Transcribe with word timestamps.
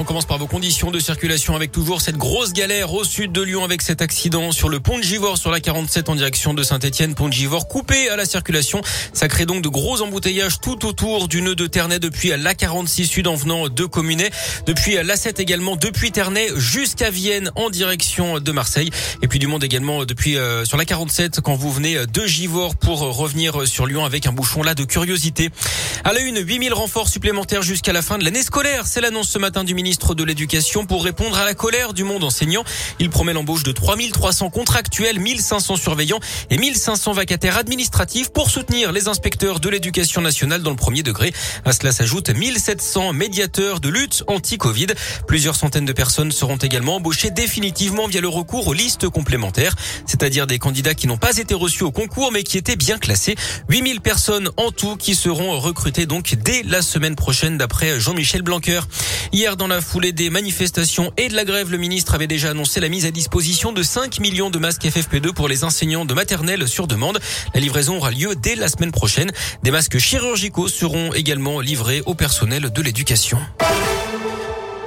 On 0.00 0.04
commence 0.04 0.26
par 0.26 0.38
vos 0.38 0.46
conditions 0.46 0.92
de 0.92 1.00
circulation 1.00 1.56
avec 1.56 1.72
toujours 1.72 2.00
cette 2.00 2.16
grosse 2.16 2.52
galère 2.52 2.94
au 2.94 3.02
sud 3.02 3.32
de 3.32 3.42
Lyon 3.42 3.64
avec 3.64 3.82
cet 3.82 4.00
accident 4.00 4.52
sur 4.52 4.68
le 4.68 4.78
pont 4.78 4.96
de 4.96 5.02
Givors 5.02 5.36
sur 5.36 5.50
la 5.50 5.58
47 5.58 6.08
en 6.08 6.14
direction 6.14 6.54
de 6.54 6.62
Saint-Etienne. 6.62 7.16
Pont 7.16 7.26
de 7.26 7.32
Givors 7.32 7.66
coupé 7.66 8.08
à 8.08 8.14
la 8.14 8.24
circulation. 8.24 8.80
Ça 9.12 9.26
crée 9.26 9.44
donc 9.44 9.60
de 9.60 9.68
gros 9.68 10.00
embouteillages 10.00 10.60
tout 10.60 10.86
autour 10.86 11.26
du 11.26 11.42
nœud 11.42 11.56
de 11.56 11.66
Ternay 11.66 11.98
depuis 11.98 12.28
la 12.28 12.54
46 12.54 13.06
sud 13.08 13.26
en 13.26 13.34
venant 13.34 13.68
de 13.68 13.84
Communet. 13.86 14.30
Depuis 14.66 14.94
la 15.02 15.16
7 15.16 15.40
également 15.40 15.74
depuis 15.74 16.12
Ternay 16.12 16.48
jusqu'à 16.54 17.10
Vienne 17.10 17.50
en 17.56 17.68
direction 17.68 18.38
de 18.38 18.52
Marseille. 18.52 18.90
Et 19.22 19.26
puis 19.26 19.40
du 19.40 19.48
monde 19.48 19.64
également 19.64 20.04
depuis 20.04 20.36
euh, 20.36 20.64
sur 20.64 20.76
la 20.76 20.84
47 20.84 21.40
quand 21.40 21.56
vous 21.56 21.72
venez 21.72 22.06
de 22.06 22.24
Givors 22.24 22.76
pour 22.76 23.00
revenir 23.00 23.66
sur 23.66 23.84
Lyon 23.84 24.04
avec 24.04 24.28
un 24.28 24.32
bouchon 24.32 24.62
là 24.62 24.76
de 24.76 24.84
curiosité. 24.84 25.50
À 26.04 26.12
la 26.12 26.20
une, 26.20 26.38
8000 26.38 26.72
renforts 26.72 27.08
supplémentaires 27.08 27.62
jusqu'à 27.62 27.92
la 27.92 28.00
fin 28.00 28.16
de 28.16 28.24
l'année 28.24 28.44
scolaire. 28.44 28.86
C'est 28.86 29.00
l'annonce 29.00 29.28
ce 29.28 29.40
matin 29.40 29.64
du 29.64 29.74
ministre 29.74 29.87
ministre 29.88 30.14
de 30.14 30.22
l'Éducation 30.22 30.84
pour 30.84 31.02
répondre 31.02 31.38
à 31.38 31.46
la 31.46 31.54
colère 31.54 31.94
du 31.94 32.04
monde 32.04 32.22
enseignant. 32.22 32.62
Il 32.98 33.08
promet 33.08 33.32
l'embauche 33.32 33.62
de 33.62 33.72
3300 33.72 34.50
contractuels, 34.50 35.18
1500 35.18 35.76
surveillants 35.76 36.20
et 36.50 36.58
1500 36.58 37.14
vacataires 37.14 37.56
administratifs 37.56 38.28
pour 38.28 38.50
soutenir 38.50 38.92
les 38.92 39.08
inspecteurs 39.08 39.60
de 39.60 39.70
l'éducation 39.70 40.20
nationale 40.20 40.62
dans 40.62 40.68
le 40.68 40.76
premier 40.76 41.02
degré. 41.02 41.32
À 41.64 41.72
cela 41.72 41.90
s'ajoute 41.90 42.28
1700 42.28 43.14
médiateurs 43.14 43.80
de 43.80 43.88
lutte 43.88 44.24
anti-Covid. 44.26 44.88
Plusieurs 45.26 45.56
centaines 45.56 45.86
de 45.86 45.94
personnes 45.94 46.32
seront 46.32 46.58
également 46.58 46.96
embauchées 46.96 47.30
définitivement 47.30 48.08
via 48.08 48.20
le 48.20 48.28
recours 48.28 48.68
aux 48.68 48.74
listes 48.74 49.08
complémentaires, 49.08 49.74
c'est-à-dire 50.04 50.46
des 50.46 50.58
candidats 50.58 50.92
qui 50.92 51.06
n'ont 51.06 51.16
pas 51.16 51.38
été 51.38 51.54
reçus 51.54 51.84
au 51.84 51.92
concours 51.92 52.30
mais 52.30 52.42
qui 52.42 52.58
étaient 52.58 52.76
bien 52.76 52.98
classés. 52.98 53.36
8000 53.70 54.02
personnes 54.02 54.50
en 54.58 54.70
tout 54.70 54.98
qui 54.98 55.14
seront 55.14 55.58
recrutées 55.58 56.04
donc 56.04 56.34
dès 56.44 56.62
la 56.64 56.82
semaine 56.82 57.16
prochaine 57.16 57.56
d'après 57.56 57.98
Jean-Michel 57.98 58.42
Blanquer. 58.42 58.80
Hier 59.32 59.56
dans 59.56 59.66
la 59.66 59.77
foulée 59.80 60.12
des 60.12 60.30
manifestations 60.30 61.12
et 61.16 61.28
de 61.28 61.34
la 61.34 61.44
grève, 61.44 61.70
le 61.70 61.78
ministre 61.78 62.14
avait 62.14 62.26
déjà 62.26 62.50
annoncé 62.50 62.80
la 62.80 62.88
mise 62.88 63.06
à 63.06 63.10
disposition 63.10 63.72
de 63.72 63.82
5 63.82 64.20
millions 64.20 64.50
de 64.50 64.58
masques 64.58 64.84
FFP2 64.84 65.32
pour 65.32 65.48
les 65.48 65.64
enseignants 65.64 66.04
de 66.04 66.14
maternelle 66.14 66.68
sur 66.68 66.86
demande. 66.86 67.18
La 67.54 67.60
livraison 67.60 67.96
aura 67.96 68.10
lieu 68.10 68.34
dès 68.34 68.54
la 68.54 68.68
semaine 68.68 68.92
prochaine. 68.92 69.30
Des 69.62 69.70
masques 69.70 69.98
chirurgicaux 69.98 70.68
seront 70.68 71.12
également 71.12 71.60
livrés 71.60 72.02
au 72.06 72.14
personnel 72.14 72.70
de 72.70 72.82
l'éducation. 72.82 73.38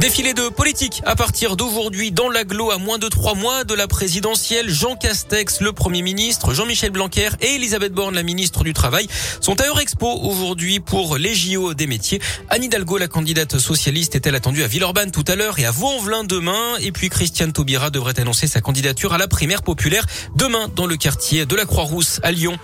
Défilé 0.00 0.34
de 0.34 0.50
politique 0.50 1.00
à 1.06 1.16
partir 1.16 1.56
d'aujourd'hui 1.56 2.12
dans 2.12 2.28
l'agglo 2.28 2.70
à 2.70 2.76
moins 2.76 2.98
de 2.98 3.08
trois 3.08 3.34
mois 3.34 3.64
de 3.64 3.72
la 3.72 3.88
présidentielle. 3.88 4.68
Jean 4.68 4.94
Castex, 4.94 5.62
le 5.62 5.72
Premier 5.72 6.02
ministre, 6.02 6.52
Jean-Michel 6.52 6.90
Blanquer 6.90 7.30
et 7.40 7.54
Elisabeth 7.54 7.92
Borne, 7.94 8.14
la 8.14 8.22
ministre 8.22 8.62
du 8.62 8.74
Travail, 8.74 9.08
sont 9.40 9.58
à 9.58 9.66
Eurexpo 9.66 10.06
aujourd'hui 10.06 10.80
pour 10.80 11.16
les 11.16 11.34
JO 11.34 11.72
des 11.72 11.86
métiers. 11.86 12.20
Anne 12.50 12.64
Hidalgo, 12.64 12.98
la 12.98 13.08
candidate 13.08 13.58
socialiste, 13.58 14.14
est-elle 14.14 14.34
attendue 14.34 14.62
à 14.62 14.66
Villeurbanne 14.66 15.12
tout 15.12 15.24
à 15.26 15.34
l'heure 15.34 15.58
et 15.58 15.64
à 15.64 15.70
Vaux-en-Velin 15.70 16.24
demain? 16.24 16.76
Et 16.82 16.92
puis 16.92 17.08
Christiane 17.08 17.54
Taubira 17.54 17.88
devrait 17.88 18.20
annoncer 18.20 18.46
sa 18.46 18.60
candidature 18.60 19.14
à 19.14 19.18
la 19.18 19.28
primaire 19.28 19.62
populaire 19.62 20.04
demain 20.36 20.68
dans 20.76 20.86
le 20.86 20.98
quartier 20.98 21.46
de 21.46 21.56
la 21.56 21.64
Croix-Rousse 21.64 22.20
à 22.22 22.32
Lyon. 22.32 22.58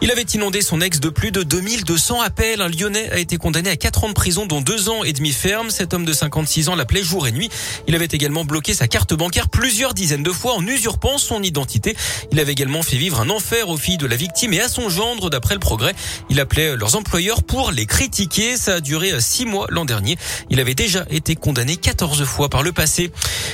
Il 0.00 0.12
avait 0.12 0.22
inondé 0.22 0.62
son 0.62 0.80
ex 0.80 1.00
de 1.00 1.08
plus 1.08 1.32
de 1.32 1.42
2200 1.42 2.20
appels. 2.20 2.60
Un 2.60 2.68
Lyonnais 2.68 3.10
a 3.10 3.18
été 3.18 3.36
condamné 3.36 3.68
à 3.68 3.76
4 3.76 4.04
ans 4.04 4.08
de 4.08 4.14
prison, 4.14 4.46
dont 4.46 4.60
2 4.60 4.88
ans 4.88 5.02
et 5.02 5.12
demi 5.12 5.32
ferme. 5.32 5.70
Cet 5.70 5.92
homme 5.92 6.04
de 6.04 6.12
56 6.12 6.67
ans 6.67 6.67
l'appelait 6.74 7.02
jour 7.02 7.26
et 7.26 7.32
nuit. 7.32 7.48
Il 7.86 7.94
avait 7.94 8.08
également 8.10 8.44
bloqué 8.44 8.74
sa 8.74 8.88
carte 8.88 9.14
bancaire 9.14 9.48
plusieurs 9.48 9.94
dizaines 9.94 10.22
de 10.22 10.32
fois 10.32 10.54
en 10.54 10.66
usurpant 10.66 11.18
son 11.18 11.42
identité. 11.42 11.96
Il 12.32 12.40
avait 12.40 12.52
également 12.52 12.82
fait 12.82 12.96
vivre 12.96 13.20
un 13.20 13.30
enfer 13.30 13.68
aux 13.68 13.76
filles 13.76 13.98
de 13.98 14.06
la 14.06 14.16
victime 14.16 14.52
et 14.52 14.60
à 14.60 14.68
son 14.68 14.88
gendre, 14.88 15.30
d'après 15.30 15.54
le 15.54 15.60
progrès. 15.60 15.94
Il 16.30 16.40
appelait 16.40 16.76
leurs 16.76 16.96
employeurs 16.96 17.42
pour 17.42 17.70
les 17.70 17.86
critiquer. 17.86 18.56
Ça 18.56 18.74
a 18.74 18.80
duré 18.80 19.20
6 19.20 19.46
mois 19.46 19.66
l'an 19.70 19.84
dernier. 19.84 20.16
Il 20.50 20.60
avait 20.60 20.74
déjà 20.74 21.04
été 21.10 21.34
condamné 21.34 21.76
14 21.76 22.24
fois 22.24 22.48
par 22.48 22.62
le 22.62 22.72
passé. 22.72 23.10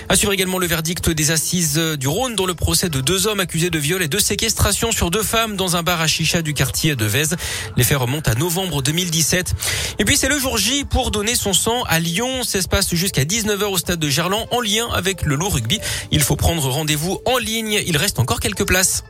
Assure 0.08 0.32
également 0.32 0.58
le 0.58 0.66
verdict 0.66 1.10
des 1.10 1.30
assises 1.30 1.76
du 1.98 2.08
Rhône 2.08 2.34
dans 2.34 2.46
le 2.46 2.54
procès 2.54 2.88
de 2.88 3.00
deux 3.00 3.26
hommes 3.26 3.40
accusés 3.40 3.70
de 3.70 3.78
viol 3.78 4.02
et 4.02 4.08
de 4.08 4.18
séquestration 4.18 4.92
sur 4.92 5.10
deux 5.10 5.22
femmes 5.22 5.56
dans 5.56 5.76
un 5.76 5.82
bar 5.82 6.00
à 6.00 6.06
chicha 6.06 6.42
du 6.42 6.54
quartier 6.54 6.96
de 6.96 7.04
Vèze. 7.04 7.36
Les 7.76 7.84
faits 7.84 7.98
remontent 7.98 8.30
à 8.30 8.34
novembre 8.34 8.82
2017. 8.82 9.54
Et 9.98 10.04
puis 10.04 10.16
c'est 10.16 10.28
le 10.28 10.38
jour 10.38 10.58
J 10.58 10.84
pour 10.84 11.10
donner 11.10 11.34
son 11.34 11.52
sang 11.52 11.82
à 11.84 11.98
Lyon. 12.00 12.42
Ça 12.42 12.60
se 12.60 12.68
passe 12.68 12.92
jusqu'à 13.04 13.24
19h 13.24 13.64
au 13.64 13.76
stade 13.76 13.98
de 13.98 14.08
Gerland 14.08 14.46
en 14.50 14.62
lien 14.62 14.88
avec 14.90 15.26
le 15.26 15.34
loup 15.34 15.50
rugby. 15.50 15.78
Il 16.10 16.22
faut 16.22 16.36
prendre 16.36 16.66
rendez-vous 16.70 17.20
en 17.26 17.36
ligne. 17.36 17.82
Il 17.86 17.98
reste 17.98 18.18
encore 18.18 18.40
quelques 18.40 18.66
places. 18.66 19.04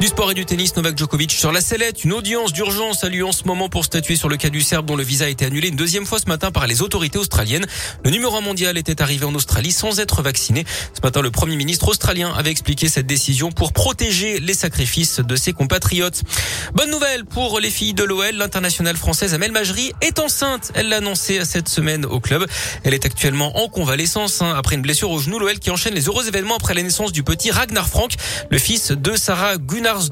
Du 0.00 0.06
sport 0.06 0.30
et 0.30 0.34
du 0.34 0.46
tennis, 0.46 0.74
Novak 0.76 0.96
Djokovic 0.96 1.30
sur 1.30 1.52
la 1.52 1.60
sellette. 1.60 2.04
Une 2.04 2.14
audience 2.14 2.54
d'urgence 2.54 3.04
a 3.04 3.10
lieu 3.10 3.22
en 3.26 3.32
ce 3.32 3.44
moment 3.44 3.68
pour 3.68 3.84
statuer 3.84 4.16
sur 4.16 4.30
le 4.30 4.38
cas 4.38 4.48
du 4.48 4.62
Serbe 4.62 4.86
dont 4.86 4.96
le 4.96 5.02
visa 5.02 5.26
a 5.26 5.28
été 5.28 5.44
annulé 5.44 5.68
une 5.68 5.76
deuxième 5.76 6.06
fois 6.06 6.18
ce 6.18 6.24
matin 6.24 6.50
par 6.50 6.66
les 6.66 6.80
autorités 6.80 7.18
australiennes. 7.18 7.66
Le 8.02 8.10
numéro 8.10 8.34
1 8.34 8.40
mondial 8.40 8.78
était 8.78 9.02
arrivé 9.02 9.26
en 9.26 9.34
Australie 9.34 9.72
sans 9.72 10.00
être 10.00 10.22
vacciné. 10.22 10.64
Ce 10.94 11.02
matin, 11.02 11.20
le 11.20 11.30
premier 11.30 11.54
ministre 11.54 11.86
australien 11.86 12.32
avait 12.34 12.50
expliqué 12.50 12.88
cette 12.88 13.06
décision 13.06 13.52
pour 13.52 13.74
protéger 13.74 14.40
les 14.40 14.54
sacrifices 14.54 15.20
de 15.20 15.36
ses 15.36 15.52
compatriotes. 15.52 16.22
Bonne 16.72 16.90
nouvelle 16.90 17.26
pour 17.26 17.60
les 17.60 17.70
filles 17.70 17.92
de 17.92 18.04
l'OL. 18.04 18.36
L'internationale 18.36 18.96
française 18.96 19.34
Amel 19.34 19.52
Majri 19.52 19.92
est 20.00 20.18
enceinte. 20.18 20.72
Elle 20.76 20.88
l'a 20.88 20.96
annoncé 20.96 21.44
cette 21.44 21.68
semaine 21.68 22.06
au 22.06 22.20
club. 22.20 22.46
Elle 22.84 22.94
est 22.94 23.04
actuellement 23.04 23.62
en 23.62 23.68
convalescence 23.68 24.40
hein, 24.40 24.54
après 24.56 24.76
une 24.76 24.82
blessure 24.82 25.10
au 25.10 25.18
genou. 25.18 25.38
L'OL 25.38 25.58
qui 25.58 25.70
enchaîne 25.70 25.92
les 25.92 26.06
heureux 26.06 26.26
événements 26.26 26.56
après 26.56 26.72
la 26.72 26.82
naissance 26.82 27.12
du 27.12 27.22
petit 27.22 27.50
Ragnar 27.50 27.86
Frank, 27.86 28.14
le 28.50 28.56
fils 28.56 28.92
de 28.92 29.14
Sarah 29.14 29.58
Gunnar 29.58 29.89
Lars 29.90 30.08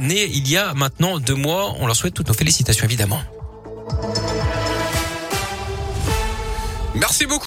né 0.00 0.24
il 0.24 0.48
y 0.48 0.56
a 0.56 0.72
maintenant 0.72 1.18
deux 1.18 1.34
mois. 1.34 1.74
On 1.80 1.86
leur 1.86 1.94
souhaite 1.94 2.14
toutes 2.14 2.28
nos 2.28 2.34
félicitations 2.34 2.86
évidemment. 2.86 3.20
Merci 6.94 7.26
beaucoup. 7.26 7.40